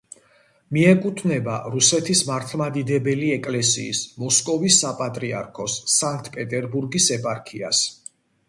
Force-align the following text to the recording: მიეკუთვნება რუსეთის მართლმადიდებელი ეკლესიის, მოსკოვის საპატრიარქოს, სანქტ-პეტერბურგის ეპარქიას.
მიეკუთვნება 0.75 1.57
რუსეთის 1.73 2.23
მართლმადიდებელი 2.29 3.29
ეკლესიის, 3.35 4.01
მოსკოვის 4.25 4.81
საპატრიარქოს, 4.87 5.79
სანქტ-პეტერბურგის 5.99 7.13
ეპარქიას. 7.19 7.85